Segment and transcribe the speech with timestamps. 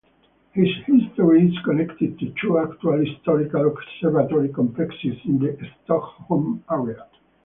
[0.55, 7.05] Its history is connected to two actual historical observatory complexes in the Stockholm area.